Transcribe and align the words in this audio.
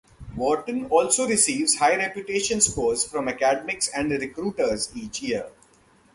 Wharton 0.35 0.87
also 0.87 1.27
receives 1.27 1.75
high 1.75 1.95
reputation 1.95 2.59
scores 2.59 3.03
from 3.03 3.27
academics 3.29 3.87
and 3.89 4.09
recruiters 4.09 4.89
each 4.95 5.21
year. 5.21 5.47